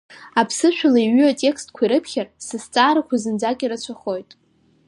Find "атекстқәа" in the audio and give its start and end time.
1.31-1.83